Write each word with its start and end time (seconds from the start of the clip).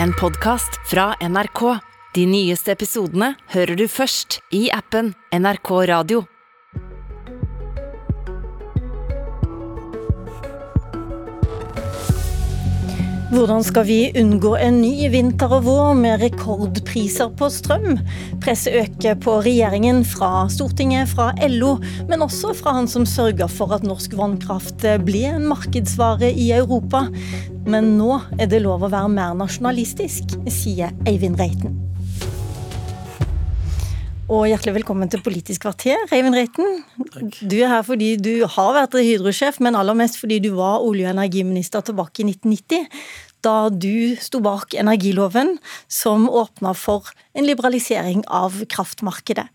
en 0.00 0.12
podkast 0.12 0.80
fra 0.90 1.14
NRK. 1.20 1.78
De 2.14 2.26
nyeste 2.28 2.72
episodene 2.72 3.34
hører 3.52 3.76
du 3.76 3.86
først 3.90 4.40
i 4.54 4.68
appen 4.72 5.14
NRK 5.32 5.70
Radio. 5.90 6.24
Hvordan 13.32 13.62
skal 13.64 13.86
vi 13.88 14.00
unngå 14.20 14.50
en 14.60 14.82
ny 14.82 15.06
vinter 15.08 15.54
og 15.56 15.62
vår 15.64 15.94
med 15.96 16.20
rekordpriser 16.20 17.30
på 17.40 17.48
strøm? 17.48 17.96
Presset 18.44 18.76
øker 18.82 19.16
på 19.24 19.38
regjeringen 19.46 20.02
fra 20.04 20.44
Stortinget, 20.52 21.08
fra 21.14 21.30
LO, 21.48 21.78
men 22.10 22.26
også 22.26 22.52
fra 22.58 22.76
han 22.76 22.90
som 22.92 23.08
sørger 23.08 23.48
for 23.48 23.72
at 23.72 23.88
norsk 23.88 24.18
vannkraft 24.20 24.84
ble 25.08 25.24
en 25.30 25.48
markedsvare 25.48 26.28
i 26.28 26.50
Europa. 26.52 27.06
Men 27.62 27.92
nå 27.94 28.16
er 28.42 28.48
det 28.50 28.58
lov 28.64 28.82
å 28.82 28.90
være 28.90 29.10
mer 29.12 29.34
nasjonalistisk, 29.38 30.34
sier 30.50 30.90
Eivind 31.06 31.38
Reiten. 31.38 31.76
Og 34.32 34.46
hjertelig 34.48 34.80
velkommen 34.80 35.10
til 35.12 35.22
Politisk 35.22 35.62
kvarter, 35.66 36.00
Eivind 36.14 36.34
Reiten. 36.34 36.80
Takk. 37.12 37.38
Du 37.46 37.56
er 37.60 37.70
her 37.70 37.84
fordi 37.86 38.14
du 38.18 38.46
har 38.50 38.72
vært 38.78 38.96
Hydro-sjef, 38.98 39.60
men 39.62 39.76
aller 39.78 39.94
mest 39.98 40.18
fordi 40.18 40.40
du 40.42 40.50
var 40.56 40.82
olje- 40.82 41.06
og 41.06 41.14
energiminister 41.14 41.84
tilbake 41.86 42.24
i 42.24 42.30
1990. 42.32 42.88
Da 43.42 43.68
du 43.74 44.14
sto 44.22 44.38
bak 44.42 44.74
energiloven 44.78 45.56
som 45.90 46.28
åpna 46.30 46.74
for 46.78 47.08
en 47.34 47.46
liberalisering 47.48 48.22
av 48.30 48.60
kraftmarkedet. 48.70 49.48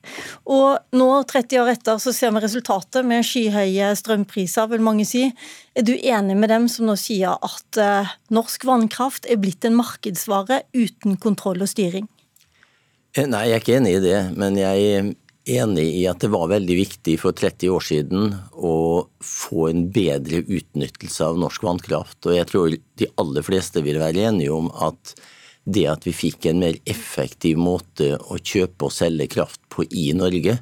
Og 0.44 0.98
nå, 0.98 1.08
30 1.30 1.62
år 1.62 1.72
etter, 1.76 2.02
så 2.02 2.12
ser 2.16 2.34
vi 2.36 2.44
resultatet 2.44 3.08
med 3.08 3.24
skyhøye 3.28 3.94
strømpriser, 3.96 4.68
vil 4.74 4.84
mange 4.84 5.06
si. 5.08 5.30
Er 5.78 5.88
du 5.88 5.94
enig 5.96 6.36
med 6.36 6.52
dem 6.52 6.68
som 6.72 6.90
nå 6.90 6.98
sier 7.00 7.38
at 7.40 7.80
eh, 7.80 8.12
norsk 8.34 8.68
vannkraft 8.68 9.30
er 9.30 9.40
blitt 9.40 9.64
en 9.68 9.78
markedsvare 9.78 10.64
uten 10.76 11.16
kontroll 11.22 11.64
og 11.64 11.72
styring? 11.72 12.10
Eh, 13.16 13.24
Nei, 13.30 13.48
jeg 13.50 13.56
er 13.56 13.64
ikke 13.64 13.80
enig 13.80 13.96
i 13.98 14.04
det, 14.04 14.20
men 14.36 14.60
jeg 14.60 15.16
enig 15.48 15.86
i 16.02 16.04
at 16.10 16.22
det 16.24 16.30
var 16.34 16.50
veldig 16.52 16.76
viktig 16.78 17.16
for 17.22 17.36
30 17.38 17.72
år 17.74 17.84
siden 17.88 18.36
å 18.54 18.76
få 19.24 19.70
en 19.72 19.88
bedre 19.94 20.44
utnyttelse 20.44 21.26
av 21.26 21.40
norsk 21.42 21.66
vannkraft. 21.68 22.20
Og 22.28 22.38
jeg 22.38 22.50
tror 22.52 22.78
de 23.00 23.10
aller 23.22 23.46
fleste 23.46 23.84
vil 23.86 24.00
være 24.02 24.28
enige 24.30 24.54
om 24.56 24.70
at 24.74 25.16
det 25.68 25.86
at 25.92 26.08
vi 26.08 26.16
fikk 26.16 26.48
en 26.48 26.62
mer 26.64 26.78
effektiv 26.88 27.60
måte 27.60 28.14
å 28.18 28.40
kjøpe 28.40 28.88
og 28.88 28.96
selge 28.96 29.28
kraft 29.34 29.60
på 29.74 29.84
i 29.92 30.10
Norge, 30.16 30.58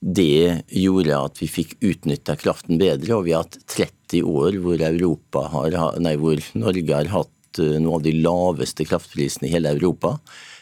det 0.00 0.64
gjorde 0.72 1.16
at 1.16 1.40
vi 1.40 1.48
fikk 1.48 1.74
utnytta 1.84 2.36
kraften 2.40 2.80
bedre, 2.80 3.16
og 3.16 3.26
vi 3.26 3.34
har 3.36 3.44
hatt 3.44 3.58
30 3.68 4.24
år 4.24 4.56
hvor, 4.64 4.80
har, 4.80 5.76
nei, 6.00 6.14
hvor 6.20 6.40
Norge 6.56 6.96
har 6.96 7.12
hatt 7.12 7.60
noen 7.60 7.90
av 7.98 8.04
de 8.04 8.14
laveste 8.16 8.86
kraftprisene 8.88 9.48
i 9.48 9.52
hele 9.52 9.74
Europa. 9.74 10.16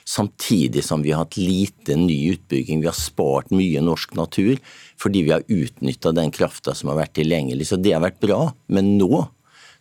Samtidig 0.09 0.85
som 0.87 1.03
vi 1.05 1.13
har 1.13 1.27
hatt 1.27 1.37
lite 1.37 1.97
ny 1.97 2.31
utbygging. 2.33 2.81
Vi 2.81 2.89
har 2.89 2.97
spart 2.97 3.51
mye 3.53 3.83
norsk 3.85 4.15
natur 4.17 4.57
fordi 4.97 5.27
vi 5.27 5.35
har 5.35 5.45
utnytta 5.45 6.15
den 6.17 6.33
krafta 6.33 6.73
som 6.75 6.89
har 6.89 7.03
vært 7.03 7.19
tilgjengelig. 7.19 7.69
Så 7.69 7.77
det 7.77 7.93
har 7.93 8.01
vært 8.07 8.23
bra. 8.23 8.41
Men 8.73 8.95
nå, 8.97 9.27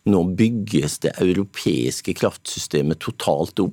nå 0.04 0.20
bygges 0.36 0.98
det 1.06 1.14
europeiske 1.24 2.12
kraftsystemet 2.20 3.00
totalt 3.06 3.64
om. 3.64 3.72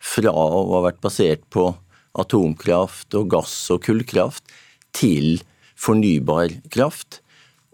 Fra 0.00 0.32
å 0.32 0.64
ha 0.72 0.80
vært 0.86 1.02
basert 1.04 1.44
på 1.52 1.68
atomkraft 2.16 3.16
og 3.18 3.28
gass 3.34 3.54
og 3.74 3.84
kullkraft 3.84 4.56
til 4.96 5.42
fornybar 5.76 6.54
kraft. 6.72 7.20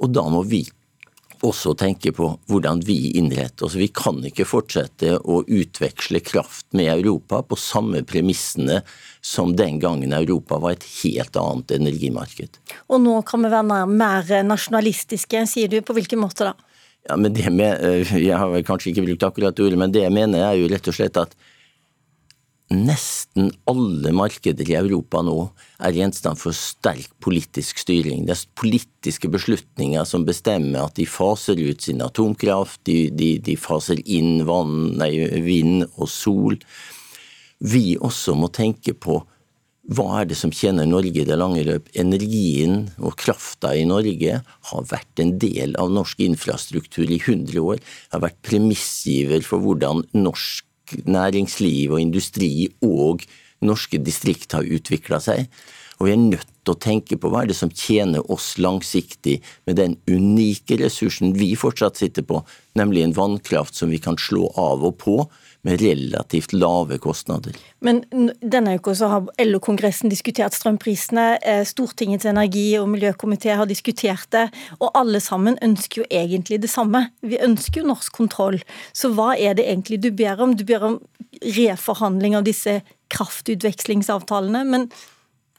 Og 0.02 0.11
da 0.17 0.27
må 0.33 0.42
vi 0.50 0.64
også 1.46 1.74
tenke 1.78 2.12
på 2.14 2.28
hvordan 2.50 2.83
vi 2.86 3.12
innretter 3.19 3.66
oss. 3.66 3.77
Vi 3.78 3.88
kan 3.94 4.20
ikke 4.27 4.46
fortsette 4.48 5.16
å 5.19 5.41
utveksle 5.46 6.20
kraft 6.24 6.69
med 6.77 6.91
Europa 6.92 7.42
på 7.46 7.58
samme 7.58 8.02
premissene 8.06 8.80
som 9.20 9.55
den 9.56 9.78
gangen 9.83 10.12
Europa 10.16 10.61
var 10.61 10.77
et 10.77 10.86
helt 11.02 11.36
annet 11.41 11.77
energimarked. 11.77 12.61
Og 12.88 13.00
nå 13.05 13.20
kan 13.28 13.44
vi 13.44 13.52
være 13.52 13.86
mer 13.89 14.34
nasjonalistiske, 14.46 15.46
sier 15.50 15.73
du. 15.73 15.80
På 15.84 15.96
hvilken 15.96 16.20
måte 16.23 16.50
da? 16.50 16.55
Ja, 17.08 17.17
men 17.17 17.33
det 17.33 17.50
med, 17.50 17.80
eh, 17.80 18.17
Jeg 18.20 18.36
har 18.36 18.62
kanskje 18.62 18.92
ikke 18.92 19.06
brukt 19.06 19.23
akkurat 19.24 19.61
ordet, 19.61 19.79
men 19.79 19.92
det 19.92 20.02
jeg 20.05 20.12
mener 20.12 20.45
er 20.45 20.58
jo 20.61 20.68
rett 20.68 20.89
og 20.89 20.95
slett 20.95 21.17
at 21.17 21.34
nesten 22.70 23.51
alle 23.69 24.13
markeder 24.14 24.69
i 24.70 24.77
Europa 24.79 25.23
nå 25.27 25.36
er 25.83 25.97
gjenstand 25.97 26.39
for 26.39 26.55
sterk 26.55 27.11
politisk 27.23 27.83
styring. 27.83 28.25
Det 28.27 28.36
er 28.36 28.45
politiske 28.58 29.31
beslutninger 29.33 30.07
som 30.07 30.27
bestemmer 30.29 30.86
at 30.86 30.95
de 31.01 31.09
faser 31.11 31.59
ut 31.59 31.83
sin 31.83 32.03
atomkraft, 32.05 32.83
de, 32.86 33.09
de, 33.11 33.35
de 33.42 33.59
faser 33.59 33.98
inn 34.07 34.47
vann, 34.48 34.95
nei, 35.01 35.13
vind 35.42 35.89
og 35.97 36.09
sol. 36.11 36.61
Vi 37.61 37.98
også 37.98 38.39
må 38.39 38.53
tenke 38.55 38.95
på 38.95 39.19
hva 39.91 40.20
er 40.20 40.29
det 40.30 40.36
som 40.39 40.53
tjener 40.55 40.86
Norge 40.86 41.23
i 41.23 41.27
det 41.27 41.39
lange 41.41 41.64
løp? 41.67 41.89
Energien 41.98 42.85
og 43.03 43.17
krafta 43.19 43.73
i 43.75 43.86
Norge 43.89 44.36
har 44.45 44.85
vært 44.86 45.23
en 45.23 45.33
del 45.42 45.75
av 45.80 45.91
norsk 45.91 46.20
infrastruktur 46.23 47.11
i 47.11 47.19
100 47.19 47.59
år. 47.59 47.80
Har 48.13 48.23
vært 48.23 48.39
premissgiver 48.47 49.42
for 49.42 49.64
hvordan 49.64 50.05
norsk 50.14 50.70
næringsliv 51.06 51.95
og 51.95 52.02
industri 52.02 52.70
og 52.84 53.24
norske 53.64 54.01
distrikt 54.02 54.56
har 54.56 54.67
utvikla 54.67 55.20
seg. 55.23 55.46
Og 56.01 56.08
vi 56.08 56.14
er 56.14 56.20
nødt 56.23 56.48
til 56.64 56.73
å 56.73 56.80
tenke 56.80 57.18
på 57.20 57.28
hva 57.28 57.42
er 57.42 57.51
det 57.51 57.58
som 57.58 57.73
tjener 57.77 58.24
oss 58.33 58.55
langsiktig 58.61 59.36
med 59.68 59.77
den 59.77 59.98
unike 60.08 60.79
ressursen 60.80 61.34
vi 61.36 61.52
fortsatt 61.61 62.00
sitter 62.00 62.24
på, 62.24 62.40
nemlig 62.79 63.05
en 63.05 63.17
vannkraft 63.17 63.77
som 63.77 63.92
vi 63.92 64.00
kan 64.00 64.17
slå 64.20 64.48
av 64.61 64.86
og 64.89 64.96
på 65.02 65.17
med 65.63 65.81
relativt 65.83 66.53
lave 66.53 66.98
kostnader. 66.98 67.57
Men 67.85 68.03
denne 68.41 68.75
uka 68.79 68.95
så 68.97 69.11
har 69.13 69.29
LO-kongressen 69.45 70.11
diskutert 70.13 70.57
strømprisene, 70.57 71.39
eh, 71.43 71.65
Stortingets 71.69 72.25
energi- 72.25 72.79
og 72.81 72.89
miljøkomité 72.89 73.57
har 73.57 73.67
diskutert 73.67 74.31
det, 74.31 74.48
og 74.81 74.91
alle 74.95 75.21
sammen 75.21 75.59
ønsker 75.63 76.03
jo 76.03 76.09
egentlig 76.11 76.61
det 76.61 76.71
samme. 76.71 77.11
Vi 77.21 77.39
ønsker 77.39 77.83
jo 77.83 77.93
norsk 77.93 78.13
kontroll. 78.13 78.61
Så 78.93 79.13
hva 79.13 79.35
er 79.39 79.55
det 79.55 79.67
egentlig 79.67 80.01
du 80.01 80.11
ber 80.11 80.41
om? 80.41 80.57
Du 80.57 80.65
ber 80.65 80.83
om 80.83 81.01
reforhandling 81.43 82.37
av 82.37 82.45
disse 82.45 82.81
kraftutvekslingsavtalene, 83.11 84.65
men 84.65 84.91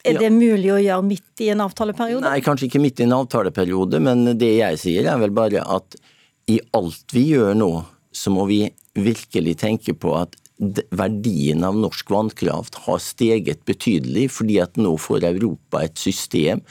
er 0.04 0.18
det 0.18 0.32
mulig 0.34 0.72
å 0.74 0.82
gjøre 0.82 1.06
midt 1.06 1.44
i 1.46 1.52
en 1.54 1.62
avtaleperiode? 1.62 2.26
Nei, 2.26 2.42
kanskje 2.42 2.70
ikke 2.70 2.82
midt 2.82 3.02
i 3.02 3.06
en 3.06 3.14
avtaleperiode, 3.14 4.00
men 4.02 4.26
det 4.38 4.56
jeg 4.58 4.80
sier 4.82 5.10
er 5.12 5.20
vel 5.22 5.34
bare 5.36 5.62
at 5.62 5.98
i 6.50 6.58
alt 6.74 7.14
vi 7.14 7.28
gjør 7.36 7.54
nå, 7.58 7.72
så 8.12 8.34
må 8.34 8.48
vi 8.50 8.64
virkelig 8.97 9.57
tenke 9.62 9.96
på 9.96 10.16
at 10.19 10.38
verdien 10.94 11.63
av 11.66 11.78
norsk 11.79 12.12
vannkraft 12.13 12.78
har 12.85 13.02
steget 13.02 13.66
betydelig, 13.66 14.29
fordi 14.35 14.59
at 14.62 14.78
nå 14.78 14.94
får 15.02 15.25
Europa 15.31 15.85
et 15.85 15.97
system 15.97 16.62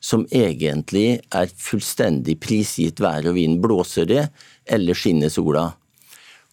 som 0.00 0.26
egentlig 0.30 1.18
er 1.34 1.50
fullstendig 1.50 2.38
prisgitt 2.40 3.00
vær 3.02 3.26
og 3.28 3.36
vind. 3.36 3.58
Blåser 3.64 4.08
det, 4.08 4.28
eller 4.64 4.96
skinner 4.96 5.32
sola? 5.32 5.72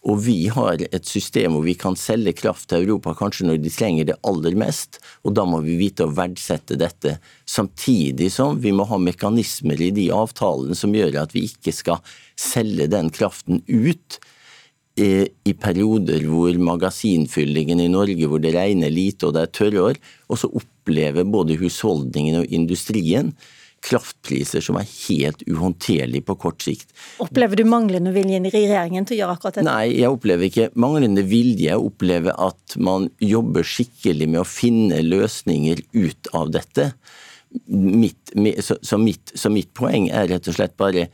Og 0.04 0.18
vi 0.26 0.50
har 0.52 0.82
et 0.84 1.06
system 1.08 1.54
hvor 1.54 1.64
vi 1.64 1.76
kan 1.80 1.94
selge 1.96 2.34
kraft 2.36 2.68
til 2.68 2.84
Europa 2.84 3.14
kanskje 3.16 3.46
når 3.48 3.62
de 3.64 3.72
trenger 3.72 4.10
det 4.10 4.18
aller 4.28 4.56
mest, 4.60 4.98
og 5.24 5.32
da 5.38 5.46
må 5.48 5.62
vi 5.64 5.78
vite 5.80 6.04
å 6.04 6.12
verdsette 6.12 6.76
dette. 6.76 7.16
Samtidig 7.48 8.28
som 8.34 8.60
vi 8.60 8.74
må 8.76 8.84
ha 8.90 9.00
mekanismer 9.00 9.80
i 9.80 9.88
de 9.96 10.10
avtalene 10.12 10.76
som 10.76 10.92
gjør 10.92 11.22
at 11.22 11.32
vi 11.36 11.46
ikke 11.48 11.72
skal 11.72 12.04
selge 12.36 12.90
den 12.92 13.08
kraften 13.14 13.62
ut 13.64 14.20
i 14.94 15.52
perioder 15.58 16.22
hvor 16.30 16.54
magasinfyllingen 16.54 17.80
i 17.82 17.90
Norge, 17.90 18.28
hvor 18.30 18.38
det 18.42 18.54
regner 18.54 18.92
lite 18.94 19.26
og 19.26 19.34
det 19.34 19.42
er 19.42 19.52
tørrår, 19.58 19.98
og 20.30 20.38
så 20.38 20.50
opplever 20.54 21.26
både 21.26 21.56
husholdningen 21.58 22.44
og 22.44 22.54
industrien 22.54 23.32
kraftpriser 23.84 24.64
som 24.64 24.78
er 24.80 24.88
helt 24.88 25.42
uhåndterlige 25.48 26.24
på 26.24 26.36
kort 26.40 26.64
sikt. 26.64 26.92
Opplever 27.22 27.58
du 27.58 27.66
manglende 27.68 28.14
vilje 28.14 28.38
i 28.40 28.52
regjeringen 28.52 29.04
til 29.04 29.18
å 29.18 29.20
gjøre 29.22 29.36
akkurat 29.36 29.58
dette? 29.58 29.66
Nei, 29.68 29.90
jeg 29.98 30.14
opplever 30.14 30.48
ikke 30.48 30.70
manglende 30.80 31.24
vilje. 31.28 31.68
Jeg 31.68 31.82
opplever 31.90 32.38
at 32.46 32.78
man 32.80 33.10
jobber 33.22 33.66
skikkelig 33.66 34.30
med 34.30 34.40
å 34.40 34.48
finne 34.48 35.02
løsninger 35.04 35.84
ut 35.92 36.32
av 36.36 36.54
dette. 36.54 36.90
Mitt, 37.68 38.32
så, 38.64 38.78
så, 38.82 38.98
mitt, 38.98 39.34
så 39.36 39.52
mitt 39.52 39.74
poeng 39.76 40.08
er 40.10 40.32
rett 40.32 40.48
og 40.50 40.56
slett 40.56 40.78
bare 40.80 41.08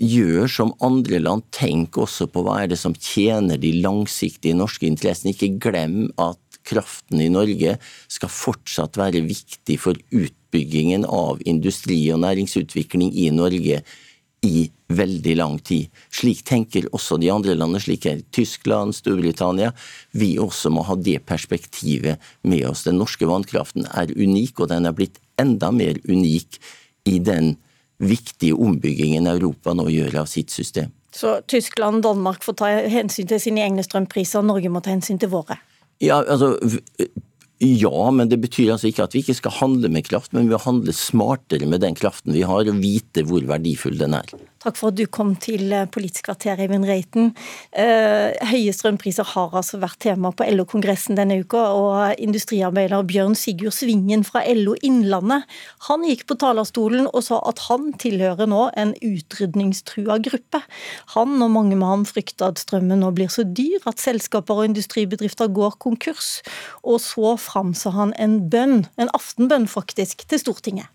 gjør 0.00 0.50
som 0.50 0.72
andre 0.84 1.20
land, 1.22 1.44
tenk 1.54 1.98
også 2.00 2.26
på 2.32 2.42
hva 2.44 2.62
er 2.62 2.72
det 2.72 2.78
som 2.80 2.94
tjener 2.94 3.60
de 3.60 3.72
langsiktige 3.84 4.56
norske 4.58 4.88
interessene. 4.88 5.34
Ikke 5.34 5.54
glem 5.68 6.08
at 6.20 6.40
kraften 6.64 7.20
i 7.20 7.30
Norge 7.32 7.76
skal 8.10 8.32
fortsatt 8.32 8.96
være 8.98 9.24
viktig 9.26 9.76
for 9.80 9.98
utbyggingen 10.10 11.04
av 11.06 11.42
industri 11.44 12.00
og 12.14 12.22
næringsutvikling 12.24 13.12
i 13.12 13.28
Norge 13.34 13.82
i 14.44 14.64
veldig 14.92 15.34
lang 15.38 15.58
tid. 15.64 15.88
Slik 16.12 16.42
tenker 16.44 16.88
også 16.92 17.16
de 17.20 17.30
andre 17.32 17.54
landene, 17.56 17.80
slik 17.80 18.06
er 18.10 18.22
Tyskland, 18.34 18.92
Storbritannia. 18.96 19.72
Vi 20.12 20.34
også 20.40 20.72
må 20.74 20.84
ha 20.88 20.96
det 21.00 21.22
perspektivet 21.28 22.20
med 22.44 22.66
oss. 22.68 22.84
Den 22.84 23.00
norske 23.00 23.28
vannkraften 23.28 23.88
er 23.88 24.12
unik, 24.12 24.60
og 24.60 24.72
den 24.74 24.88
er 24.88 24.96
blitt 24.96 25.20
enda 25.40 25.72
mer 25.74 25.96
unik 26.08 26.60
i 27.08 27.18
den 27.24 27.54
viktige 28.08 28.56
ombyggingen 28.56 29.28
Europa 29.30 29.74
nå 29.76 29.88
gjør 29.92 30.22
av 30.24 30.30
sitt 30.30 30.54
system. 30.54 30.92
Så 31.14 31.36
Tyskland 31.46 32.02
og 32.02 32.08
Danmark 32.08 32.42
får 32.42 32.58
ta 32.58 32.72
hensyn 32.90 33.28
til 33.30 33.40
sine 33.42 33.62
egne 33.62 33.84
strømpriser, 33.86 34.42
og 34.42 34.50
Norge 34.50 34.72
må 34.72 34.82
ta 34.82 34.90
hensyn 34.94 35.20
til 35.22 35.30
våre? 35.30 35.60
Ja, 36.02 36.18
altså 36.22 36.56
ja, 37.64 38.10
men 38.10 38.28
det 38.28 38.40
betyr 38.42 38.72
altså 38.74 38.88
ikke 38.90 39.04
at 39.06 39.14
vi 39.14 39.22
ikke 39.22 39.36
skal 39.38 39.54
handle 39.60 39.88
med 39.92 40.08
kraft, 40.08 40.32
men 40.34 40.48
vi 40.48 40.52
må 40.52 40.58
handle 40.60 40.92
smartere 40.96 41.68
med 41.70 41.84
den 41.84 41.94
kraften 41.96 42.34
vi 42.34 42.42
har, 42.42 42.66
og 42.66 42.82
vite 42.82 43.22
hvor 43.28 43.46
verdifull 43.46 43.96
den 44.00 44.18
er. 44.18 44.34
Takk 44.64 44.78
for 44.80 44.94
at 44.94 44.96
du 44.96 45.04
kom 45.12 45.34
til 45.36 45.72
eh, 45.76 45.84
Politisk 45.92 46.30
kvarter, 46.30 46.56
Eivind 46.64 46.86
Reiten. 46.88 47.34
Eh, 47.76 48.32
høye 48.48 48.72
strømpriser 48.72 49.26
har 49.34 49.52
altså 49.52 49.76
vært 49.82 49.98
tema 50.06 50.30
på 50.32 50.46
LO-kongressen 50.48 51.18
denne 51.18 51.36
uka, 51.42 51.66
og 51.76 52.22
industriarbeider 52.22 53.04
Bjørn 53.04 53.36
Sigurd 53.36 53.76
Svingen 53.76 54.24
fra 54.24 54.40
LO 54.48 54.72
Innlandet 54.86 55.44
han 55.90 56.06
gikk 56.08 56.24
på 56.30 56.38
talerstolen 56.40 57.10
og 57.10 57.26
sa 57.26 57.42
at 57.44 57.60
han 57.66 57.92
tilhører 58.00 58.48
nå 58.48 58.70
en 58.80 58.96
utrydningstrua 59.04 60.16
gruppe. 60.24 60.62
Han 61.12 61.36
og 61.44 61.52
mange 61.52 61.76
med 61.76 61.90
ham 61.90 62.08
frykter 62.08 62.54
at 62.54 62.64
strømmen 62.64 63.04
nå 63.04 63.12
blir 63.16 63.28
så 63.32 63.44
dyr 63.44 63.84
at 63.90 64.00
selskaper 64.00 64.62
og 64.62 64.70
industribedrifter 64.72 65.52
går 65.52 65.76
konkurs. 65.84 66.38
Og 66.80 67.02
så 67.04 67.36
framsa 67.36 67.92
han 67.92 68.16
en 68.16 68.40
bønn, 68.48 68.86
en 68.96 69.12
aftenbønn 69.12 69.68
faktisk, 69.68 70.24
til 70.30 70.40
Stortinget. 70.40 70.88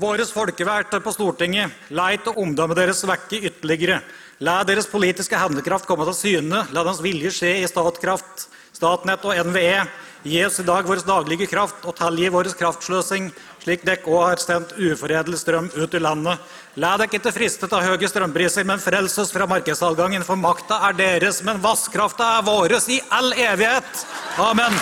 Våre 0.00 0.24
folkevalgte 0.24 1.02
på 1.04 1.12
Stortinget, 1.12 1.72
leit 1.92 2.24
og 2.30 2.38
omdømmet 2.40 2.78
deres 2.78 3.02
svekke 3.04 3.42
ytterligere. 3.44 3.98
La 4.40 4.62
deres 4.64 4.88
politiske 4.88 5.36
handlekraft 5.36 5.84
komme 5.86 6.06
til 6.08 6.16
syne. 6.16 6.62
La 6.72 6.80
deres 6.80 7.02
vilje 7.04 7.30
skje 7.36 7.58
i 7.60 7.68
Statkraft, 7.68 8.46
Statnett 8.72 9.26
og 9.28 9.36
NVE. 9.50 9.82
Gi 10.24 10.38
oss 10.46 10.60
i 10.62 10.64
dag 10.64 10.86
vår 10.88 11.02
daglige 11.04 11.48
kraft, 11.50 11.84
og 11.84 11.96
tilgi 11.98 12.30
vår 12.32 12.48
kraftsløsing, 12.56 13.28
slik 13.60 13.84
dere 13.84 14.06
òg 14.06 14.24
har 14.30 14.40
sendt 14.40 14.72
uforedlet 14.78 15.42
strøm 15.42 15.68
ut 15.74 15.98
i 15.98 16.00
landet. 16.00 16.40
La 16.80 16.94
dere 16.96 17.10
ikke 17.10 17.34
friste 17.34 17.68
av 17.68 17.84
høye 17.84 18.08
strømpriser, 18.08 18.64
men 18.64 18.80
frels 18.80 19.18
oss 19.20 19.34
fra 19.34 19.50
markedsadgangen, 19.50 20.24
for 20.24 20.40
makta 20.40 20.80
er 20.88 20.96
deres, 20.96 21.42
men 21.44 21.60
vannkrafta 21.60 22.38
er 22.38 22.48
våres 22.48 22.88
i 22.88 23.02
all 23.12 23.34
evighet. 23.34 24.06
Amen. 24.40 24.80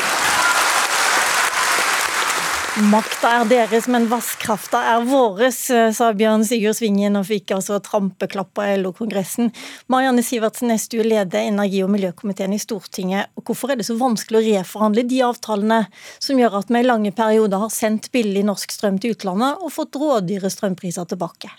Makta 2.80 3.28
er 3.42 3.48
deres, 3.50 3.84
men 3.92 4.06
vannkrafta 4.08 4.78
er 4.94 5.02
våres, 5.04 5.58
eh, 5.68 5.90
sa 5.92 6.14
Bjørn 6.16 6.46
Sigurd 6.48 6.78
Svingen 6.78 7.18
og 7.18 7.26
fikk 7.28 7.52
altså 7.52 7.76
trampeklapp 7.84 8.54
på 8.56 8.64
LO-kongressen. 8.80 9.50
Marianne 9.92 10.24
Sivertsen 10.24 10.72
Næstu 10.72 11.02
leder 11.04 11.44
energi- 11.44 11.84
og 11.84 11.90
miljøkomiteen 11.90 12.54
i 12.54 12.58
Stortinget. 12.58 13.26
og 13.36 13.44
Hvorfor 13.44 13.72
er 13.72 13.76
det 13.76 13.86
så 13.86 13.98
vanskelig 13.98 14.40
å 14.40 14.46
reforhandle 14.48 15.06
de 15.06 15.20
avtalene 15.20 15.88
som 16.18 16.38
gjør 16.38 16.58
at 16.58 16.68
vi 16.68 16.78
i 16.78 16.88
lange 16.88 17.12
perioder 17.12 17.58
har 17.58 17.68
sendt 17.68 18.10
billig 18.12 18.44
norsk 18.44 18.70
strøm 18.70 18.98
til 18.98 19.12
utlandet 19.14 19.60
og 19.60 19.72
fått 19.72 19.92
rådyre 19.92 20.48
strømpriser 20.48 21.06
tilbake? 21.06 21.50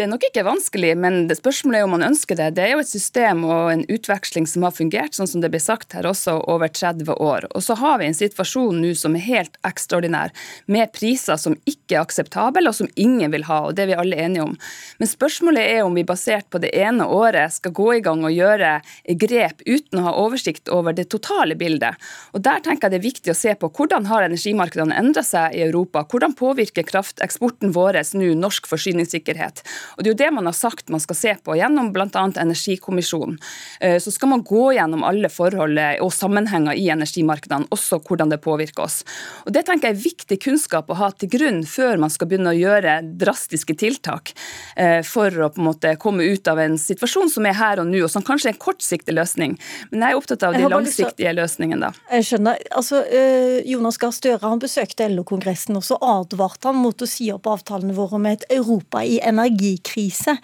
Det 0.00 0.06
er 0.06 0.14
nok 0.14 0.22
ikke 0.30 0.46
vanskelig, 0.46 0.94
men 0.96 1.26
det 1.28 1.34
spørsmålet 1.36 1.82
er 1.82 1.84
om 1.84 1.90
man 1.92 2.06
ønsker 2.06 2.38
det. 2.38 2.46
Det 2.56 2.62
er 2.64 2.70
jo 2.72 2.80
et 2.80 2.88
system 2.88 3.42
og 3.44 3.66
en 3.68 3.82
utveksling 3.92 4.46
som 4.48 4.64
har 4.64 4.72
fungert, 4.72 5.12
sånn 5.12 5.28
som 5.28 5.42
det 5.42 5.50
ble 5.52 5.58
sagt 5.60 5.92
her 5.92 6.06
også, 6.08 6.38
over 6.48 6.70
30 6.72 7.18
år. 7.20 7.44
Og 7.52 7.60
så 7.66 7.74
har 7.76 7.98
vi 8.00 8.06
en 8.08 8.16
situasjon 8.16 8.78
nå 8.80 8.94
som 8.96 9.18
er 9.18 9.26
helt 9.26 9.58
ekstraordinær, 9.68 10.32
med 10.72 10.88
priser 10.96 11.36
som 11.36 11.52
ikke 11.68 11.98
er 11.98 12.00
akseptable, 12.00 12.62
og 12.70 12.78
som 12.78 12.88
ingen 12.96 13.28
vil 13.34 13.44
ha, 13.44 13.58
og 13.66 13.76
det 13.76 13.84
er 13.84 13.90
vi 13.90 13.98
alle 14.00 14.22
enige 14.24 14.46
om. 14.46 14.54
Men 15.02 15.10
spørsmålet 15.10 15.68
er 15.74 15.82
om 15.84 16.00
vi 16.00 16.06
basert 16.08 16.48
på 16.48 16.62
det 16.64 16.72
ene 16.80 17.04
året 17.04 17.58
skal 17.58 17.76
gå 17.76 17.90
i 17.98 18.00
gang 18.08 18.24
og 18.24 18.32
gjøre 18.32 18.72
grep 19.20 19.60
uten 19.68 20.00
å 20.00 20.06
ha 20.08 20.16
oversikt 20.24 20.72
over 20.72 20.96
det 20.96 21.10
totale 21.12 21.58
bildet. 21.60 22.00
Og 22.32 22.40
der 22.48 22.64
tenker 22.64 22.88
jeg 22.88 22.96
det 22.96 23.02
er 23.02 23.08
viktig 23.10 23.34
å 23.34 23.36
se 23.42 23.52
på 23.52 23.68
hvordan 23.68 24.08
har 24.08 24.30
energimarkedene 24.30 24.96
endra 24.96 25.26
seg 25.28 25.60
i 25.60 25.66
Europa? 25.68 26.06
Hvordan 26.08 26.38
påvirker 26.40 26.88
krafteksporten 26.88 27.76
vår 27.76 28.00
nå 28.16 28.32
norsk 28.40 28.72
forsyningssikkerhet? 28.72 29.60
Og 29.96 30.04
Det 30.04 30.10
er 30.10 30.14
jo 30.14 30.20
det 30.24 30.30
man 30.36 30.48
har 30.50 30.56
sagt 30.56 30.90
man 30.92 31.02
skal 31.02 31.18
se 31.18 31.34
på 31.44 31.56
gjennom 31.58 31.92
bl.a. 31.94 32.08
Energikommisjonen. 32.10 33.38
Eh, 33.80 33.98
så 34.02 34.12
skal 34.14 34.32
man 34.32 34.44
gå 34.46 34.72
gjennom 34.76 35.04
alle 35.06 35.30
forhold 35.32 35.78
og 36.00 36.12
sammenhenger 36.14 36.76
i 36.78 36.88
energimarkedene, 36.92 37.68
også 37.74 38.00
hvordan 38.04 38.32
det 38.32 38.40
påvirker 38.44 38.84
oss. 38.84 39.02
Og 39.46 39.52
Det 39.54 39.64
tenker 39.66 39.90
jeg 39.90 39.96
er 39.96 40.02
viktig 40.02 40.38
kunnskap 40.42 40.90
å 40.90 40.98
ha 40.98 41.10
til 41.12 41.30
grunn 41.32 41.62
før 41.68 42.00
man 42.00 42.12
skal 42.12 42.30
begynne 42.30 42.52
å 42.52 42.58
gjøre 42.58 43.00
drastiske 43.20 43.76
tiltak 43.80 44.32
eh, 44.76 45.00
for 45.06 45.30
å 45.30 45.50
på 45.52 45.60
en 45.62 45.68
måte 45.70 45.94
komme 46.00 46.26
ut 46.26 46.48
av 46.50 46.60
en 46.62 46.76
situasjon 46.80 47.30
som 47.32 47.46
er 47.48 47.56
her 47.58 47.82
og 47.82 47.90
nå, 47.90 48.02
og 48.04 48.12
som 48.12 48.24
kanskje 48.26 48.50
er 48.50 48.56
en 48.56 48.62
kortsiktig 48.62 49.14
løsning. 49.16 49.56
Men 49.90 50.06
jeg 50.06 50.14
er 50.14 50.20
opptatt 50.20 50.46
av 50.46 50.56
de 50.56 50.68
langsiktige 50.70 51.34
løsningene. 51.36 51.90
da. 51.90 52.16
Jeg 52.16 52.28
skjønner. 52.30 52.60
Altså, 52.76 53.02
eh, 53.06 53.60
Jonas 53.70 53.98
Gahr 54.00 54.14
Støre 54.14 54.42
han 54.46 54.62
besøkte 54.62 55.08
LO-kongressen, 55.10 55.76
og 55.78 55.86
så 55.86 55.98
advarte 56.00 56.70
han 56.70 56.80
mot 56.80 56.96
å 56.96 57.08
si 57.08 57.30
opp 57.32 57.48
avtalene 57.50 57.96
våre 57.96 58.20
med 58.20 58.40
et 58.40 58.58
Europa 58.60 59.04
i 59.04 59.20
energi 59.24 59.76
energikrise. 59.80 60.36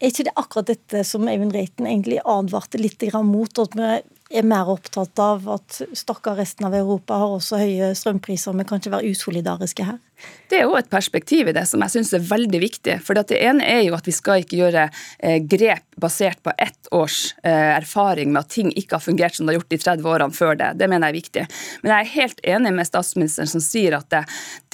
Er 0.00 0.10
ikke 0.10 0.24
det 0.24 0.34
akkurat 0.36 0.66
dette 0.66 1.04
som 1.04 1.26
Eivind 1.28 1.54
Reiten 1.54 1.86
egentlig 1.86 2.20
advarte 2.24 2.78
litt 2.78 3.02
mot? 3.24 3.58
at 3.58 3.74
vi 3.74 4.38
er 4.38 4.42
mer 4.44 4.68
opptatt 4.68 5.18
av 5.18 5.48
at 5.48 5.82
stakkar 5.92 6.36
resten 6.36 6.66
av 6.66 6.74
Europa 6.74 7.14
har 7.14 7.36
også 7.36 7.58
høye 7.58 7.94
strømpriser, 7.94 8.52
men 8.52 8.66
kan 8.66 8.80
ikke 8.80 8.96
være 8.96 9.10
usolidariske 9.10 9.84
her? 9.84 9.98
Det 10.52 10.58
er 10.60 10.68
òg 10.68 10.82
et 10.82 10.90
perspektiv 10.92 11.48
i 11.48 11.54
det 11.56 11.62
som 11.64 11.80
jeg 11.80 11.94
syns 11.94 12.10
er 12.12 12.24
veldig 12.28 12.58
viktig. 12.60 12.98
For 13.06 13.16
det 13.16 13.38
ene 13.38 13.64
er 13.64 13.86
jo 13.86 13.94
at 13.96 14.04
vi 14.04 14.12
skal 14.12 14.42
ikke 14.42 14.58
gjøre 14.58 14.84
eh, 15.24 15.38
grep 15.48 15.86
basert 16.02 16.42
på 16.44 16.52
ett 16.60 16.90
års 16.92 17.34
eh, 17.42 17.70
erfaring 17.78 18.34
med 18.34 18.42
at 18.42 18.52
ting 18.52 18.68
ikke 18.76 18.98
har 18.98 19.04
fungert 19.04 19.38
som 19.38 19.46
det 19.46 19.54
har 19.54 19.60
gjort 19.62 19.72
de 19.72 19.78
30 19.80 20.10
årene 20.12 20.36
før 20.36 20.58
det. 20.60 20.68
Det 20.76 20.88
mener 20.92 21.08
jeg 21.08 21.14
er 21.14 21.20
viktig. 21.20 21.44
Men 21.80 21.94
jeg 21.94 22.04
er 22.04 22.12
helt 22.18 22.44
enig 22.56 22.72
med 22.76 22.88
statsministeren 22.88 23.48
som 23.48 23.64
sier 23.64 23.96
at 23.96 24.10
det, 24.12 24.22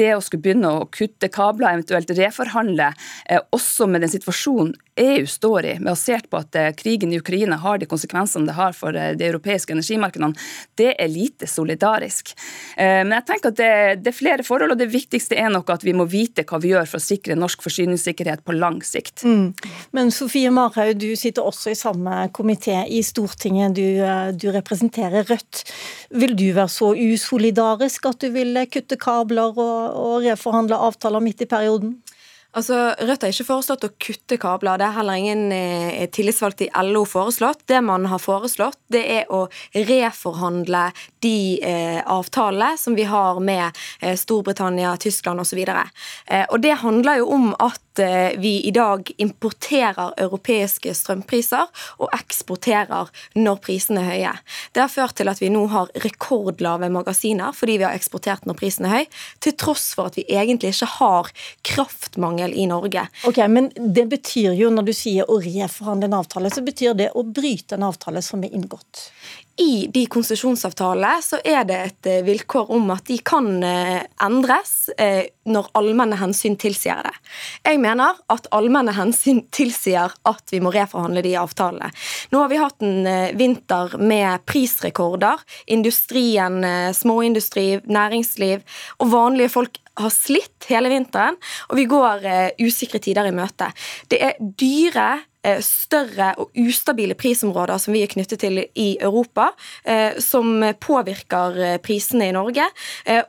det 0.00 0.10
å 0.16 0.24
skulle 0.24 0.48
begynne 0.48 0.72
å 0.80 0.88
kutte 0.90 1.30
kabler, 1.30 1.78
eventuelt 1.78 2.10
reforhandle, 2.18 2.90
eh, 3.30 3.46
også 3.54 3.86
med 3.86 4.02
den 4.02 4.14
situasjonen 4.16 4.74
EU 4.98 5.30
står 5.30 5.66
i, 5.68 5.76
med 5.78 5.92
å 5.92 5.98
se 5.98 6.16
på 6.26 6.40
at 6.40 6.56
krigen 6.74 7.12
i 7.14 7.20
Ukraina 7.20 7.60
har 7.62 7.78
de 7.78 7.86
konsekvensene 7.86 8.48
det 8.48 8.56
har 8.56 8.74
for 8.74 8.90
de 8.90 9.28
europeiske 9.28 9.70
energimarkedene, 9.70 10.34
det 10.74 10.88
er 10.98 11.12
lite 11.12 11.46
solidarisk. 11.46 12.32
Men 12.74 13.14
jeg 13.14 13.26
tenker 13.28 13.52
at 13.52 13.60
det, 13.60 13.70
det 14.02 14.10
er 14.10 14.16
flere 14.18 14.42
forhold, 14.42 14.74
og 14.74 14.80
det 14.80 14.88
viktigste 14.90 15.37
er 15.38 15.52
nok 15.52 15.70
at 15.74 15.84
vi 15.86 15.94
må 15.96 16.06
vite 16.10 16.44
hva 16.48 16.60
vi 16.62 16.72
gjør 16.72 16.88
for 16.90 17.00
å 17.00 17.04
sikre 17.04 17.36
norsk 17.38 17.62
forsyningssikkerhet 17.64 18.44
på 18.46 18.56
lang 18.56 18.80
sikt. 18.86 19.24
Mm. 19.24 19.52
Men 19.96 20.12
Sofie 20.14 20.50
Marhaug, 20.54 20.98
du 21.00 21.12
sitter 21.18 21.46
også 21.46 21.72
i 21.72 21.78
samme 21.78 22.26
komité 22.36 22.80
i 22.84 23.02
Stortinget. 23.06 23.76
Du, 23.78 23.86
eh, 24.02 24.30
du, 24.34 24.48
representerer 24.54 25.26
Rødt. 25.28 25.64
Vil 26.10 26.36
du 26.38 26.46
være 26.52 26.72
så 26.72 26.92
usolidarisk 26.96 28.08
at 28.10 28.20
du 28.24 28.32
vil 28.34 28.58
kutte 28.72 28.98
kabler 29.00 29.56
og, 29.56 29.98
og 29.98 30.26
reforhandle 30.26 30.78
avtaler 30.88 31.24
midt 31.24 31.44
i 31.44 31.50
perioden? 31.50 31.98
Altså, 32.56 32.76
Rødt 32.96 33.26
har 33.26 33.32
ikke 33.32 33.44
foreslått 33.44 33.84
å 33.84 33.90
kutte 34.00 34.38
kabler. 34.40 34.80
Det 34.80 34.86
er 34.86 34.94
heller 34.96 35.20
ingen 35.20 35.50
eh, 35.52 36.06
tillitsvalgte 36.14 36.64
i 36.64 36.84
LO 36.88 37.02
foreslått. 37.04 37.66
Det 37.68 37.82
man 37.84 38.08
har 38.08 38.22
foreslått, 38.22 38.78
det 38.88 39.02
er 39.18 39.28
å 39.28 39.42
reforhandle 39.76 40.86
de 41.22 41.60
eh, 41.60 42.00
avtalene 42.08 42.80
som 42.80 42.96
vi 42.96 43.04
har 43.10 43.42
med 43.44 43.76
eh, 44.00 44.16
Storbritannia, 44.16 44.94
Tyskland 44.96 45.44
osv. 45.44 45.60
Eh, 45.60 46.46
og 46.48 46.56
det 46.64 46.78
handler 46.80 47.20
jo 47.20 47.28
om 47.36 47.52
at 47.60 47.84
Eh, 47.98 48.38
vi 48.38 48.60
i 48.60 48.70
dag 48.70 49.10
importerer 49.16 50.14
europeiske 50.20 50.92
strømpriser 50.94 51.68
og 51.98 52.12
eksporterer 52.14 53.10
når 53.38 53.60
prisene 53.64 54.02
er 54.04 54.10
høye. 54.12 54.34
Det 54.72 54.82
har 54.84 54.92
ført 54.92 55.16
til 55.18 55.30
at 55.30 55.40
vi 55.42 55.50
nå 55.52 55.64
har 55.72 55.90
rekordlave 56.04 56.90
magasiner 56.92 57.54
fordi 57.56 57.78
vi 57.80 57.86
har 57.86 57.96
eksportert 57.96 58.46
når 58.48 58.58
prisen 58.58 58.88
er 58.88 58.94
høy, 58.94 59.08
til 59.44 59.56
tross 59.60 59.90
for 59.96 60.10
at 60.10 60.18
vi 60.18 60.26
egentlig 60.28 60.74
ikke 60.74 60.90
har 60.98 61.32
kraftmangel 61.66 62.54
i 62.54 62.68
Norge. 62.70 63.08
Ok, 63.28 63.42
Men 63.48 63.70
det 63.76 64.08
betyr 64.08 64.54
jo, 64.58 64.70
når 64.70 64.90
du 64.90 64.94
sier 64.96 65.28
å 65.28 65.40
reforhandle 65.42 66.10
en 66.10 66.20
avtale, 66.20 66.52
så 66.52 66.64
betyr 66.64 66.96
det 66.98 67.12
å 67.14 67.24
bryte 67.24 67.78
en 67.78 67.88
avtale 67.88 68.22
som 68.24 68.44
er 68.44 68.54
inngått? 68.54 69.08
I 69.58 69.88
de 69.90 70.04
konsesjonsavtalene 70.06 71.22
så 71.24 71.40
er 71.42 71.64
det 71.66 71.78
et 71.82 72.06
eh, 72.06 72.20
vilkår 72.22 72.70
om 72.76 72.92
at 72.94 73.08
de 73.08 73.16
kan 73.26 73.48
eh, 73.66 74.04
endres 74.22 74.76
når 75.48 75.70
allmenne 75.78 76.18
hensyn 76.20 76.56
tilsier 76.60 77.00
det. 77.02 77.14
Jeg 77.64 77.80
mener 77.80 77.87
at 77.96 78.48
allmenne 78.54 78.92
hensyn 78.96 79.44
tilsier 79.54 80.12
at 80.28 80.52
vi 80.52 80.60
må 80.60 80.72
reforhandle 80.74 81.22
de 81.24 81.34
avtalene. 81.40 81.90
Nå 82.32 82.42
har 82.42 82.52
vi 82.52 82.60
hatt 82.60 82.84
en 82.84 83.08
eh, 83.08 83.34
vinter 83.38 83.96
med 84.00 84.44
prisrekorder. 84.48 85.40
Industrien, 85.66 86.60
eh, 86.64 86.90
småindustri, 86.96 87.80
næringsliv 87.88 88.64
og 88.98 89.12
vanlige 89.12 89.54
folk 89.54 89.80
har 89.98 90.12
slitt 90.14 90.68
hele 90.70 90.92
vinteren, 90.92 91.34
og 91.70 91.74
vi 91.74 91.88
går 91.90 92.22
uh, 92.22 92.60
usikre 92.62 93.00
tider 93.02 93.26
i 93.26 93.32
møte. 93.34 93.66
Det 94.06 94.20
er 94.22 94.36
dyre 94.38 95.08
Eh, 95.37 95.37
større 95.64 96.32
og 96.40 96.56
ustabile 96.58 97.16
prisområder 97.18 97.80
som 97.82 97.94
vi 97.96 98.02
er 98.04 98.12
knyttet 98.12 98.42
til 98.42 98.60
i 98.62 98.88
Europa, 99.00 99.50
eh, 99.84 100.18
som 100.22 100.62
påvirker 100.80 101.60
eh, 101.64 101.78
prisene 101.84 102.28
i 102.28 102.34
Norge. 102.36 102.66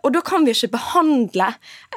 Og 0.04 0.12
da 0.14 0.22
kan 0.26 0.44
vi 0.46 0.54
ikke 0.54 0.74
behandle 0.74 1.48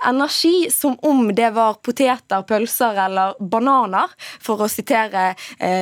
energi 0.06 0.68
som 0.70 0.94
om 1.06 1.30
det 1.34 1.50
var 1.56 1.80
poteter, 1.84 2.44
pølser 2.46 2.98
eller 3.06 3.34
bananer, 3.40 4.12
for 4.42 4.62
å 4.62 4.70
sitere 4.70 5.32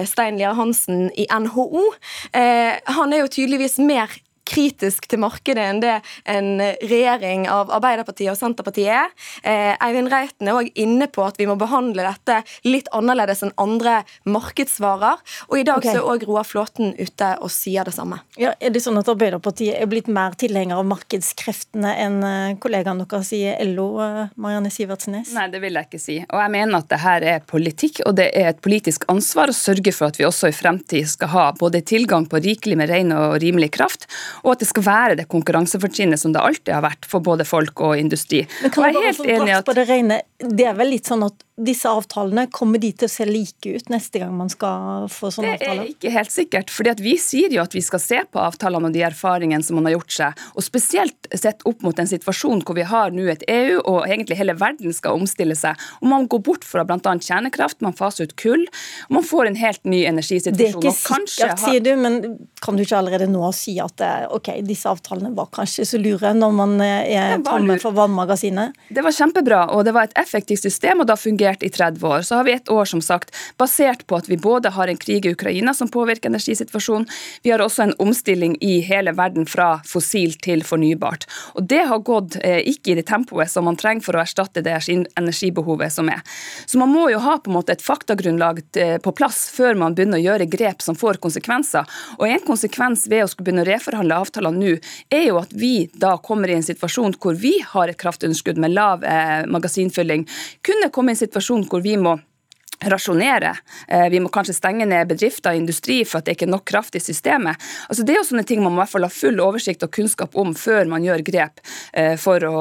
Stein 0.09 0.39
Lier 0.41 0.57
Hansen 0.57 1.09
i 1.19 1.27
NHO. 1.31 1.85
Han 2.33 3.15
er 3.15 3.25
jo 3.25 3.33
tydeligvis 3.33 3.79
mer 3.85 4.15
kritisk 4.51 5.07
til 5.11 5.23
markedet 5.23 5.63
enn 5.63 5.83
det 5.83 5.97
en 6.31 6.51
regjering 6.61 7.47
av 7.51 7.71
Arbeiderpartiet 7.75 8.33
og 8.33 8.39
Senterpartiet 8.39 8.91
er. 8.91 9.13
Eh, 9.47 9.73
Eivind 9.85 10.11
Reiten 10.13 10.51
er 10.51 10.59
òg 10.59 10.71
inne 10.81 11.07
på 11.11 11.25
at 11.27 11.39
vi 11.41 11.47
må 11.49 11.57
behandle 11.61 12.05
dette 12.07 12.41
litt 12.67 12.91
annerledes 12.97 13.45
enn 13.47 13.55
andre 13.61 14.01
markedsvarer. 14.29 15.21
Og 15.49 15.61
i 15.61 15.67
dag 15.67 15.81
okay. 15.81 15.95
så 15.95 16.03
er 16.03 16.11
òg 16.15 16.27
Roar 16.29 16.49
Flåten 16.49 16.95
ute 16.99 17.31
og 17.41 17.53
sier 17.55 17.87
det 17.87 17.95
samme. 17.97 18.21
Ja, 18.41 18.55
Er 18.61 18.75
det 18.75 18.83
sånn 18.85 18.99
at 19.01 19.09
Arbeiderpartiet 19.11 19.79
er 19.79 19.89
blitt 19.91 20.11
mer 20.11 20.35
tilhenger 20.39 20.81
av 20.81 20.89
markedskreftene 20.91 21.95
enn 22.05 22.19
eh, 22.27 22.57
kollegaene 22.63 23.07
deres 23.09 23.33
i 23.37 23.43
LO, 23.71 23.89
eh, 24.05 24.35
Marianne 24.41 24.73
Sivertsenes? 24.73 25.33
Nei, 25.37 25.47
det 25.53 25.63
vil 25.63 25.79
jeg 25.79 25.91
ikke 25.91 26.03
si. 26.03 26.19
Og 26.27 26.43
jeg 26.43 26.55
mener 26.57 26.81
at 26.81 26.91
det 26.91 27.01
her 27.05 27.27
er 27.37 27.47
politikk, 27.47 28.03
og 28.09 28.17
det 28.19 28.31
er 28.37 28.51
et 28.53 28.63
politisk 28.65 29.07
ansvar 29.13 29.53
å 29.53 29.57
sørge 29.57 29.95
for 29.95 30.11
at 30.11 30.21
vi 30.21 30.27
også 30.29 30.51
i 30.51 30.57
fremtid 30.57 31.09
skal 31.11 31.33
ha 31.35 31.47
både 31.59 31.83
tilgang 31.87 32.27
på 32.31 32.41
rikelig 32.43 32.79
med 32.81 32.91
ren 32.91 33.15
og 33.17 33.39
rimelig 33.43 33.71
kraft, 33.77 34.07
og 34.45 34.55
at 34.55 34.63
det 34.63 34.71
skal 34.71 34.87
være 34.87 35.19
det 35.21 35.29
konkurransefortrinnet 35.33 36.21
som 36.21 36.35
det 36.35 36.43
alltid 36.43 36.73
har 36.75 36.85
vært 36.85 37.09
for 37.09 37.25
både 37.25 37.47
folk 37.49 37.83
og 37.85 37.99
industri. 38.01 38.43
Men 38.63 38.75
kan 38.75 38.89
jeg 38.89 39.17
bare 39.19 39.37
enig 39.37 39.57
at... 39.59 39.67
på 39.69 39.77
det 39.77 39.87
rene, 39.91 40.21
det 40.41 40.69
er 40.71 40.77
vel 40.79 40.93
litt 40.95 41.11
sånn 41.11 41.27
at 41.27 41.37
disse 41.61 41.91
avtalene, 41.91 42.47
kommer 42.53 42.81
de 42.81 42.91
til 42.97 43.09
å 43.09 43.13
se 43.13 43.27
like 43.29 43.75
ut 43.75 43.91
neste 43.93 44.23
gang 44.23 44.33
man 44.37 44.51
skal 44.53 45.09
få 45.13 45.31
sånne 45.35 45.55
avtaler? 45.57 45.83
Det 45.83 45.87
er 45.87 45.93
ikke 45.95 46.13
helt 46.15 46.35
sikkert. 46.35 46.73
fordi 46.73 46.95
Vi 47.05 47.17
sier 47.21 47.53
jo 47.53 47.63
at 47.63 47.75
vi 47.77 47.83
skal 47.85 48.03
se 48.03 48.21
på 48.25 48.41
avtalene 48.41 48.89
og 48.89 48.97
de 48.97 49.05
erfaringene 49.07 49.65
som 49.67 49.79
man 49.79 49.89
har 49.89 49.99
gjort 49.99 50.17
seg. 50.17 50.45
og 50.55 50.65
Spesielt 50.65 51.31
sett 51.37 51.65
opp 51.69 51.85
mot 51.87 51.99
en 51.99 52.09
situasjon 52.09 52.65
hvor 52.65 52.79
vi 52.79 52.87
har 52.89 53.13
nå 53.15 53.27
et 53.31 53.45
EU 53.49 53.81
og 53.81 54.07
egentlig 54.07 54.39
hele 54.41 54.57
verden 54.59 54.95
skal 54.97 55.21
omstille 55.21 55.57
seg. 55.59 55.79
og 56.01 56.09
Man 56.13 56.27
går 56.31 56.43
bort 56.47 56.67
fra 56.67 56.85
bl.a. 56.89 56.99
kjernekraft, 57.01 57.81
man 57.85 57.97
faser 57.97 58.29
ut 58.29 58.37
kull, 58.41 58.65
og 59.09 59.19
man 59.19 59.27
får 59.27 59.51
en 59.51 59.61
helt 59.61 59.85
ny 59.85 60.03
energisituasjon. 60.09 60.59
Det 60.59 60.71
er 60.71 60.79
ikke 60.81 60.95
sikkert, 60.97 61.61
sier 61.61 61.85
du, 61.85 61.93
men 62.01 62.21
kan 62.65 62.77
du 62.77 62.85
ikke 62.85 62.99
allerede 62.99 63.29
nå 63.31 63.45
si 63.57 63.77
at 63.83 64.01
ok, 64.33 64.53
disse 64.67 64.89
avtalene 64.91 65.33
var 65.37 65.51
kanskje 65.55 65.87
så 65.89 66.01
lure 66.01 66.33
når 66.37 66.57
man 66.57 66.77
er 66.81 67.37
tomme 67.45 67.79
for 67.83 67.97
vannmagasinet? 67.97 68.77
Det 68.89 69.05
var 69.05 69.15
kjempebra, 69.15 69.63
og 69.75 69.85
det 69.87 69.95
var 69.97 70.09
et 70.09 70.17
effektivt 70.21 70.65
system, 70.65 71.03
og 71.03 71.11
da 71.11 71.17
fungerte 71.21 71.50
fungert 71.51 71.63
i 71.63 71.71
30 71.71 72.07
år. 72.07 72.23
Så 72.23 72.37
har 72.37 72.45
vi 72.45 72.53
et 72.53 72.69
år 72.69 72.85
som 72.85 73.01
sagt, 73.01 73.35
basert 73.59 74.07
på 74.07 74.17
at 74.17 74.29
vi 74.29 74.37
både 74.37 74.71
har 74.71 74.89
en 74.89 74.97
krig 74.97 75.27
i 75.27 75.33
Ukraina 75.33 75.75
som 75.75 75.89
påvirker 75.89 76.29
energisituasjonen, 76.29 77.07
vi 77.43 77.51
har 77.51 77.61
også 77.61 77.83
en 77.83 77.95
omstilling 77.99 78.57
i 78.61 78.81
hele 78.81 79.13
verden 79.13 79.47
fra 79.47 79.81
fossil 79.85 80.35
til 80.43 80.63
fornybart. 80.63 81.27
Og 81.55 81.67
Det 81.71 81.87
har 81.87 81.99
gått 81.99 82.37
eh, 82.43 82.61
ikke 82.67 82.93
i 82.93 82.95
det 82.95 83.07
tempoet 83.07 83.51
som 83.51 83.65
man 83.65 83.77
trenger 83.77 84.03
for 84.03 84.17
å 84.17 84.23
erstatte 84.23 84.63
det 84.63 84.77
energibehovet 85.17 85.93
som 85.93 86.09
er. 86.09 86.21
Så 86.67 86.79
man 86.79 86.91
må 86.91 87.11
jo 87.11 87.19
ha 87.19 87.39
på 87.39 87.51
en 87.51 87.57
måte 87.57 87.73
et 87.73 87.83
faktagrunnlag 87.83 88.63
eh, 88.77 88.99
på 88.99 89.13
plass 89.13 89.51
før 89.55 89.75
man 89.75 89.95
begynner 89.95 90.19
å 90.19 90.25
gjøre 90.25 90.49
grep 90.51 90.83
som 90.83 90.97
får 90.97 91.21
konsekvenser. 91.21 91.87
Og 92.19 92.29
En 92.31 92.41
konsekvens 92.47 93.09
ved 93.11 93.25
å 93.25 93.29
skulle 93.29 93.51
begynne 93.51 93.65
å 93.65 93.69
reforhandle 93.69 94.17
avtaler 94.23 94.55
nå, 94.55 94.77
er 95.11 95.25
jo 95.27 95.41
at 95.41 95.53
vi 95.53 95.91
da 95.99 96.17
kommer 96.23 96.51
i 96.51 96.57
en 96.57 96.65
situasjon 96.65 97.17
hvor 97.21 97.35
vi 97.39 97.57
har 97.73 97.91
et 97.91 97.99
kraftunderskudd 97.99 98.61
med 98.61 98.75
lav 98.75 99.05
eh, 99.05 99.47
magasinfylling, 99.51 100.27
kunne 100.67 100.91
komme 100.95 101.13
i 101.13 101.17
en 101.17 101.21
situasjon 101.21 101.40
situasjon 101.41 101.69
hvor 101.69 101.81
vi 101.81 101.97
må 101.97 102.19
rasjonere. 102.87 103.55
Eh, 103.89 104.09
vi 104.09 104.21
må 104.21 104.31
kanskje 104.33 104.55
stenge 104.57 104.87
ned 104.89 105.09
bedrifter 105.11 105.53
og 105.53 105.61
industri 105.61 106.01
for 106.09 106.21
at 106.21 106.29
det 106.29 106.37
ikke 106.37 106.47
er 106.49 106.55
nok 106.55 106.65
kraft 106.69 106.97
i 106.97 107.03
systemet. 107.03 107.61
Altså 107.89 108.05
Det 108.07 108.15
er 108.15 108.21
jo 108.21 108.29
sånne 108.31 108.47
ting 108.49 108.63
man 108.63 108.73
må 108.73 108.81
i 108.81 108.85
hvert 108.85 108.95
fall 108.95 109.07
ha 109.07 109.13
full 109.13 109.41
oversikt 109.43 109.85
og 109.85 109.93
kunnskap 109.95 110.37
om 110.41 110.55
før 110.57 110.89
man 110.91 111.05
gjør 111.05 111.25
grep 111.27 111.61
eh, 111.93 112.17
for 112.21 112.45
å, 112.49 112.55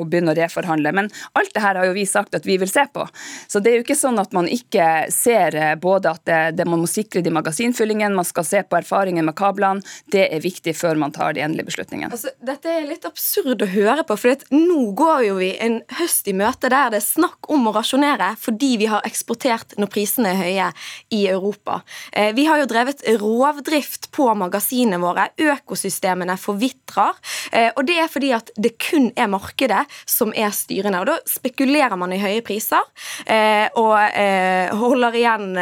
å 0.00 0.04
begynne 0.04 0.34
å 0.34 0.38
reforhandle. 0.38 0.92
Men 0.96 1.10
alt 1.38 1.52
det 1.54 1.64
her 1.64 1.80
har 1.80 1.88
jo 1.88 1.96
vi 1.96 2.06
sagt 2.06 2.36
at 2.38 2.46
vi 2.46 2.58
vil 2.62 2.70
se 2.70 2.86
på. 2.92 3.06
Så 3.48 3.62
det 3.62 3.72
er 3.72 3.80
jo 3.80 3.86
ikke 3.86 3.98
sånn 3.98 4.20
at 4.22 4.36
man 4.36 4.48
ikke 4.50 5.08
ser 5.14 5.56
eh, 5.58 5.74
både 5.80 6.14
at 6.14 6.24
det, 6.28 6.40
det 6.60 6.68
man 6.68 6.84
må 6.84 6.90
sikre 6.90 7.24
de 7.24 7.34
magasinfyllingene, 7.34 8.14
man 8.16 8.28
skal 8.28 8.46
se 8.46 8.62
på 8.62 8.78
erfaringen 8.78 9.26
med 9.26 9.36
kablene. 9.38 9.82
Det 10.12 10.28
er 10.30 10.44
viktig 10.44 10.76
før 10.78 11.00
man 11.00 11.14
tar 11.14 11.34
de 11.34 11.42
endelige 11.44 11.72
beslutningene. 11.72 12.12
Altså, 12.14 12.32
dette 12.44 12.70
er 12.70 12.86
litt 12.86 13.06
absurd 13.08 13.62
å 13.62 13.70
høre 13.70 14.06
på, 14.06 14.18
for 14.20 14.46
nå 14.54 14.92
går 14.96 15.26
jo 15.26 15.36
vi 15.40 15.52
en 15.62 15.80
høst 15.98 16.28
i 16.30 16.34
møte 16.36 16.70
der 16.70 16.92
det 16.92 17.00
er 17.00 17.06
snakk 17.06 17.48
om 17.52 17.68
å 17.68 17.74
rasjonere 17.74 18.32
fordi 18.40 18.76
vi 18.80 18.88
har 18.90 19.04
eksportert 19.06 19.55
eksportert 19.56 19.78
når 19.80 19.90
prisene 19.92 20.32
er 20.32 20.40
høye 20.40 20.68
i 21.10 21.26
Europa. 21.28 21.80
Eh, 22.12 22.34
vi 22.34 22.46
har 22.46 22.60
jo 22.60 22.68
drevet 22.68 23.02
rovdrift 23.20 24.10
på 24.12 24.28
magasinene 24.34 25.00
våre. 25.00 25.30
Økosystemene 25.38 26.36
forvitrer. 26.36 27.16
Eh, 27.52 27.70
og 27.76 27.86
det 27.86 27.98
er 27.98 28.08
fordi 28.08 28.32
at 28.32 28.50
det 28.56 28.76
kun 28.78 29.12
er 29.16 29.28
markedet 29.28 29.84
som 30.06 30.32
er 30.34 30.50
styrende. 30.50 31.00
Og 31.00 31.06
da 31.06 31.18
spekulerer 31.26 31.96
man 31.96 32.12
i 32.12 32.20
høye 32.20 32.42
priser 32.42 32.82
eh, 33.26 33.68
og 33.76 33.96
holder 34.76 35.16
igjen 35.16 35.56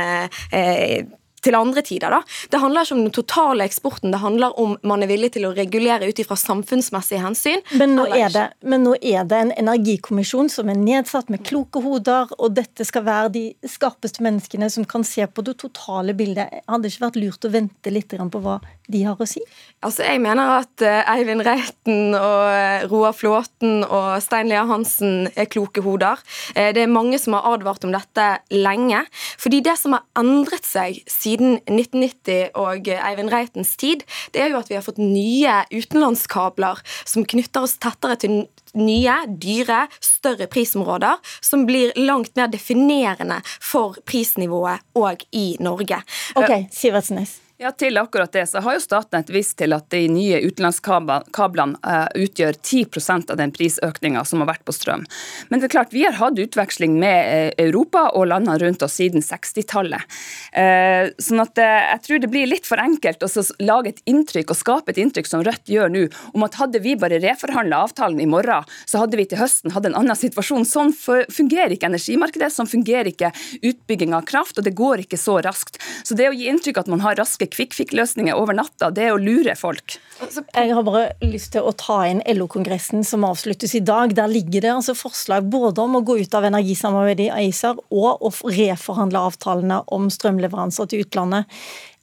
til 1.44 1.56
andre 1.58 1.84
tider. 1.84 2.14
Da. 2.14 2.22
Det 2.50 2.60
handler 2.62 2.86
ikke 2.86 2.96
om 2.96 3.04
den 3.04 3.14
totale 3.14 3.68
eksporten, 3.68 4.12
det 4.14 4.22
handler 4.22 4.58
om 4.60 4.76
man 4.82 5.04
er 5.04 5.10
villig 5.10 5.34
til 5.36 5.48
å 5.48 5.54
regulere 5.56 6.08
ut 6.08 6.20
ifra 6.22 6.36
samfunnsmessige 6.40 7.22
hensyn. 7.22 7.64
Men 7.78 7.96
nå, 7.98 8.06
er 8.14 8.32
det, 8.34 8.46
men 8.64 8.84
nå 8.86 8.96
er 9.00 9.26
det 9.28 9.40
en 9.46 9.54
energikommisjon 9.64 10.50
som 10.52 10.70
er 10.72 10.80
nedsatt 10.80 11.32
med 11.32 11.44
kloke 11.46 11.82
hoder, 11.84 12.32
og 12.38 12.56
dette 12.56 12.86
skal 12.86 13.06
være 13.06 13.34
de 13.34 13.44
skarpeste 13.68 14.24
menneskene 14.24 14.70
som 14.72 14.86
kan 14.88 15.04
se 15.06 15.26
på 15.26 15.44
det 15.46 15.58
totale 15.62 16.16
bildet. 16.16 16.62
Hadde 16.68 16.86
det 16.86 16.94
ikke 16.94 17.06
vært 17.08 17.20
lurt 17.20 17.48
å 17.48 17.52
vente 17.54 17.92
litt 17.92 18.12
på 18.14 18.40
hva 18.44 18.58
de 18.92 19.00
har 19.06 19.20
å 19.20 19.26
si? 19.28 19.40
Altså, 19.84 20.04
Jeg 20.04 20.20
mener 20.22 20.58
at 20.60 20.84
eh, 20.84 21.00
Eivind 21.14 21.44
Reiten 21.44 22.14
og 22.16 22.42
eh, 22.52 22.84
Roar 22.90 23.14
Flåten 23.16 23.82
og 23.84 24.20
Stein 24.24 24.50
Lea 24.50 24.64
Hansen 24.68 25.28
er 25.34 25.48
kloke 25.50 25.82
hoder. 25.84 26.20
Eh, 26.54 26.70
det 26.76 26.84
er 26.84 26.92
mange 26.92 27.18
som 27.20 27.36
har 27.36 27.48
advart 27.54 27.84
om 27.84 27.92
dette 27.94 28.28
lenge. 28.52 29.04
Fordi 29.40 29.62
det 29.64 29.76
som 29.80 29.96
har 29.96 30.04
endret 30.20 30.68
seg 30.68 31.00
siden 31.10 31.33
siden 31.34 31.58
1990 31.66 32.54
og 32.54 32.88
Eivind 32.94 33.32
Reitens 33.32 33.74
tid, 33.76 34.04
det 34.32 34.42
er 34.42 34.52
jo 34.52 34.60
at 34.60 34.70
vi 34.70 34.78
har 34.78 34.84
fått 34.84 35.00
nye 35.02 35.62
utenlandskabler 35.72 36.82
som 37.04 37.26
knytter 37.26 37.66
oss 37.66 37.78
tettere 37.82 38.18
til 38.20 38.44
nye, 38.74 39.16
dyre, 39.28 39.84
større 40.02 40.48
prisområder, 40.50 41.20
som 41.42 41.66
blir 41.68 41.94
langt 41.98 42.34
mer 42.38 42.50
definerende 42.50 43.40
for 43.60 43.98
prisnivået 44.06 44.82
òg 44.98 45.26
i 45.32 45.54
Norge. 45.62 46.02
Ok, 46.38 46.68
Sivertsenes. 46.74 47.43
Ja, 47.64 47.70
Til 47.72 47.96
akkurat 47.96 48.32
det 48.32 48.42
så 48.50 48.60
har 48.60 48.74
jo 48.76 48.80
Statnett 48.82 49.30
vist 49.32 49.54
til 49.56 49.72
at 49.72 49.86
de 49.88 50.02
nye 50.12 50.36
utenlandskablene 50.44 51.78
uh, 51.80 52.10
utgjør 52.12 52.58
10% 52.58 53.30
av 53.32 53.38
den 53.40 53.54
prisøkninga 53.56 54.20
som 54.28 54.42
har 54.42 54.50
vært 54.50 54.66
på 54.68 54.74
strøm. 54.76 55.06
Men 55.48 55.62
det 55.62 55.70
er 55.70 55.72
klart, 55.72 55.94
vi 55.96 56.02
har 56.04 56.18
hatt 56.18 56.36
utveksling 56.42 56.98
med 57.00 57.16
uh, 57.24 57.62
Europa 57.64 58.02
og 58.18 58.26
landene 58.28 58.58
rundt 58.60 58.84
oss 58.84 58.98
siden 59.00 59.24
60-tallet. 59.24 60.04
Uh, 60.52 61.08
sånn 61.16 61.40
at 61.40 61.62
jeg 61.62 62.02
tror 62.04 62.20
det 62.20 62.30
blir 62.34 62.50
litt 62.50 62.68
for 62.68 62.82
enkelt 62.82 63.24
å 63.24 63.30
lage 63.64 63.94
et 63.94 64.04
inntrykk 64.12 64.52
og 64.52 64.60
skape 64.60 64.92
et 64.92 65.00
inntrykk 65.00 65.32
som 65.32 65.46
Rødt 65.46 65.72
gjør 65.72 65.88
nå, 65.94 66.04
om 66.36 66.44
at 66.44 66.60
hadde 66.60 66.84
vi 66.84 66.98
bare 67.00 67.22
reforhandla 67.24 67.80
avtalen 67.86 68.20
i 68.20 68.28
morgen, 68.28 68.68
så 68.84 69.00
hadde 69.06 69.16
vi 69.16 69.24
til 69.30 69.40
høsten 69.40 69.72
hatt 69.72 69.88
en 69.88 69.96
annen 69.96 70.20
situasjon. 70.20 70.68
Sånn 70.68 70.92
fungerer 70.92 71.72
ikke 71.78 71.88
energimarkedet, 71.88 72.52
sånn 72.52 72.68
fungerer 72.68 73.08
ikke 73.14 73.32
utbygging 73.64 74.12
av 74.12 74.28
kraft, 74.28 74.60
og 74.60 74.68
det 74.68 74.76
går 74.76 75.06
ikke 75.06 75.22
så 75.24 75.40
raskt. 75.48 75.80
Så 76.04 76.12
det 76.18 76.28
å 76.28 76.36
gi 76.36 76.52
inntrykk 76.52 76.84
at 76.84 76.92
man 76.92 77.00
har 77.06 77.16
raske 77.16 77.48
kvikk-fikk-løsninger 77.54 78.36
over 78.36 78.56
natta. 78.58 78.90
Det 78.94 79.06
er 79.06 79.14
å 79.14 79.20
lure 79.20 79.54
folk. 79.58 79.96
Jeg 80.20 80.74
har 80.74 80.84
bare 80.86 81.06
lyst 81.24 81.52
til 81.54 81.66
å 81.66 81.72
ta 81.78 82.00
inn 82.10 82.22
LO-kongressen 82.36 83.06
som 83.06 83.26
avsluttes 83.26 83.74
i 83.78 83.82
dag. 83.84 84.14
Der 84.18 84.30
ligger 84.30 84.64
det 84.64 84.72
altså 84.74 84.96
forslag 84.98 85.48
både 85.52 85.84
om 85.84 85.98
å 85.98 86.04
gå 86.06 86.18
ut 86.22 86.36
av 86.36 86.46
energisamarbeidet 86.50 87.28
i 87.28 87.48
ACER 87.48 87.80
og 87.94 88.26
å 88.26 88.32
reforhandle 88.50 89.24
avtalene 89.30 89.80
om 89.94 90.10
strømleveranser 90.12 90.90
til 90.90 91.06
utlandet. 91.06 91.48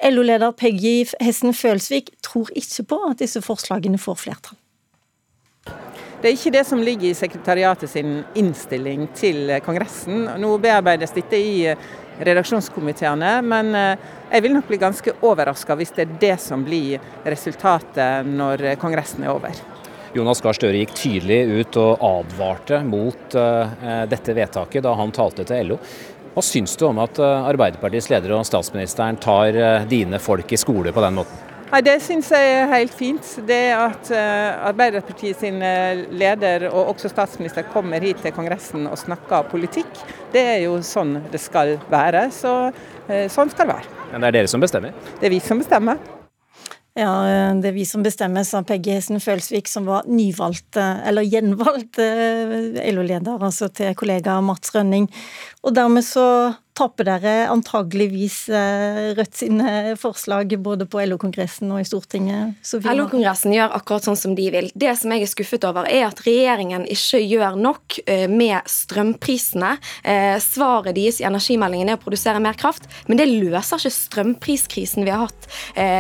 LO-leder 0.02 0.56
Peggy 0.58 1.06
Hessen 1.22 1.54
Følsvik 1.54 2.10
tror 2.26 2.50
ikke 2.58 2.88
på 2.90 3.02
at 3.12 3.22
disse 3.22 3.44
forslagene 3.46 4.02
får 4.02 4.20
flertall. 4.24 4.58
Det 6.22 6.30
er 6.30 6.36
ikke 6.38 6.54
det 6.54 6.62
som 6.70 6.82
ligger 6.86 7.10
i 7.10 7.18
sekretariatet 7.18 7.90
sin 7.90 8.20
innstilling 8.38 9.08
til 9.18 9.50
Kongressen. 9.66 10.28
Nå 10.38 10.52
bearbeides 10.62 11.16
dette 11.16 11.38
i 11.38 11.54
redaksjonskomiteene, 12.26 13.34
men 13.46 13.76
eh, 13.76 14.08
jeg 14.32 14.46
vil 14.46 14.56
nok 14.56 14.70
bli 14.70 14.80
ganske 14.82 15.16
overraska 15.26 15.76
hvis 15.80 15.94
det 15.98 16.06
er 16.06 16.16
det 16.22 16.38
som 16.44 16.64
blir 16.66 17.02
resultatet 17.26 18.28
når 18.28 18.72
Kongressen 18.82 19.26
er 19.26 19.34
over. 19.34 19.62
Jonas 20.16 20.42
Gahr 20.44 20.56
Støre 20.56 20.80
gikk 20.82 20.96
tydelig 20.98 21.42
ut 21.62 21.78
og 21.80 22.02
advarte 22.04 22.82
mot 22.84 23.36
uh, 23.40 24.04
dette 24.12 24.36
vedtaket 24.36 24.84
da 24.84 24.92
han 25.00 25.14
talte 25.16 25.46
til 25.48 25.72
LO. 25.72 25.78
Hva 26.34 26.44
syns 26.44 26.76
du 26.80 26.84
om 26.88 27.00
at 27.04 27.20
Arbeiderpartiets 27.20 28.10
leder 28.12 28.36
og 28.36 28.44
statsministeren 28.48 29.20
tar 29.20 29.56
dine 29.92 30.20
folk 30.20 30.52
i 30.52 30.60
skole 30.60 30.92
på 30.96 31.04
den 31.04 31.18
måten? 31.20 31.51
Nei, 31.72 31.80
Det 31.88 31.94
syns 32.04 32.28
jeg 32.34 32.48
er 32.52 32.66
helt 32.68 32.92
fint. 32.92 33.28
Det 33.48 33.62
at 33.72 34.10
uh, 34.12 34.68
Arbeiderpartiet 34.68 35.40
sin 35.40 35.62
leder 36.12 36.68
og 36.68 36.92
også 36.98 37.12
statsminister 37.14 37.64
kommer 37.72 38.04
hit 38.04 38.20
til 38.20 38.36
Kongressen 38.36 38.90
og 38.92 39.00
snakker 39.00 39.48
politikk, 39.48 40.02
det 40.34 40.44
er 40.58 40.64
jo 40.66 40.82
sånn 40.84 41.22
det 41.32 41.40
skal 41.40 41.78
være. 41.92 42.28
Så 42.36 42.56
uh, 42.74 43.28
sånn 43.32 43.54
skal 43.54 43.72
det 43.72 43.78
være. 43.78 44.00
Men 44.12 44.26
det 44.26 44.34
er 44.34 44.42
dere 44.42 44.52
som 44.52 44.64
bestemmer? 44.64 44.98
Det 45.22 45.30
er 45.30 45.34
vi 45.38 45.40
som 45.46 45.64
bestemmer. 45.64 46.02
Ja, 47.00 47.12
det 47.56 47.70
er 47.70 47.76
vi 47.78 47.86
som 47.88 48.04
bestemmer, 48.04 48.44
sa 48.44 48.60
Peggy 48.68 48.92
Hessen 48.92 49.22
Følsvik, 49.24 49.70
som 49.72 49.86
var 49.88 50.04
nyvalgt, 50.12 50.76
eller 50.76 51.24
gjenvalgt 51.24 52.02
LO-leder, 52.02 53.38
altså 53.40 53.70
til 53.72 53.96
kollega 53.96 54.36
Mats 54.44 54.74
Rønning. 54.76 55.08
Og 55.62 55.76
dermed 55.78 56.06
så 56.06 56.26
tapper 56.78 57.06
dere 57.06 57.34
antageligvis 57.52 58.38
eh, 58.50 59.12
Rødt 59.18 59.36
sine 59.36 59.96
forslag 60.00 60.54
både 60.64 60.88
på 60.90 61.02
LO-kongressen 61.04 61.70
og 61.74 61.82
i 61.84 61.86
Stortinget. 61.86 62.56
LO-kongressen 62.88 63.54
gjør 63.54 63.76
akkurat 63.78 64.08
sånn 64.08 64.18
som 64.18 64.36
de 64.38 64.48
vil. 64.54 64.70
Det 64.74 64.94
som 64.98 65.12
jeg 65.14 65.26
er 65.26 65.30
skuffet 65.30 65.68
over, 65.68 65.86
er 65.86 66.08
at 66.08 66.22
regjeringen 66.26 66.88
ikke 66.90 67.20
gjør 67.22 67.60
nok 67.62 68.00
eh, 68.06 68.26
med 68.32 68.72
strømprisene. 68.72 69.74
Eh, 70.02 70.38
svaret 70.42 70.96
deres 70.98 71.20
i 71.22 71.28
energimeldingen 71.28 71.92
er 71.92 72.00
å 72.00 72.02
produsere 72.02 72.42
mer 72.42 72.58
kraft, 72.58 72.88
men 73.10 73.20
det 73.20 73.28
løser 73.30 73.82
ikke 73.82 73.94
strømpriskrisen 73.98 75.06
vi 75.06 75.14
har 75.14 75.28
hatt 75.28 75.50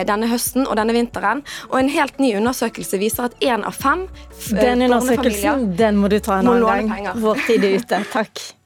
denne 0.08 0.30
høsten 0.32 0.66
og 0.66 0.78
denne 0.80 0.96
vinteren. 0.96 1.44
Og 1.70 1.78
en 1.82 1.92
helt 1.92 2.18
ny 2.24 2.32
undersøkelse 2.40 3.00
viser 3.02 3.28
at 3.30 3.38
én 3.44 3.66
av 3.68 3.76
fem 3.76 4.08
Den 4.56 4.88
undersøkelsen 4.88 5.70
den 5.78 6.00
må 6.02 6.10
du 6.12 6.18
ta 6.24 6.40
en 6.40 6.50
annen 6.56 6.90
gang. 6.90 7.14
Vår 7.22 7.46
tid 7.46 7.68
er 7.68 7.78
ute. 7.82 8.02
Takk. 8.16 8.61